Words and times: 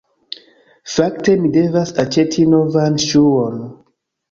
Fakte, 0.93 1.35
mi 1.43 1.51
devas 1.59 1.93
aĉeti 2.05 2.49
novan 2.57 3.01
ŝuon 3.07 3.63